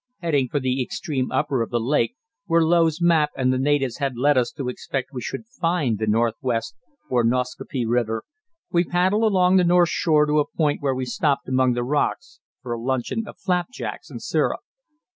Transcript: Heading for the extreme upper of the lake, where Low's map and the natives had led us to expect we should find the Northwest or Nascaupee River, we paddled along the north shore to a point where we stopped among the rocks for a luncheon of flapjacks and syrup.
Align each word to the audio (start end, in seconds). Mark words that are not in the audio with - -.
Heading 0.23 0.47
for 0.47 0.59
the 0.59 0.81
extreme 0.81 1.31
upper 1.31 1.61
of 1.61 1.69
the 1.69 1.79
lake, 1.79 2.15
where 2.47 2.65
Low's 2.65 2.99
map 3.03 3.29
and 3.37 3.53
the 3.53 3.59
natives 3.59 3.97
had 3.99 4.17
led 4.17 4.35
us 4.35 4.51
to 4.53 4.67
expect 4.67 5.13
we 5.13 5.21
should 5.21 5.45
find 5.45 5.99
the 5.99 6.07
Northwest 6.07 6.73
or 7.07 7.23
Nascaupee 7.23 7.85
River, 7.85 8.23
we 8.71 8.83
paddled 8.83 9.21
along 9.21 9.57
the 9.57 9.63
north 9.63 9.89
shore 9.89 10.25
to 10.25 10.39
a 10.39 10.49
point 10.57 10.81
where 10.81 10.95
we 10.95 11.05
stopped 11.05 11.47
among 11.47 11.73
the 11.73 11.83
rocks 11.83 12.39
for 12.63 12.73
a 12.73 12.81
luncheon 12.81 13.27
of 13.27 13.37
flapjacks 13.37 14.09
and 14.09 14.23
syrup. 14.23 14.61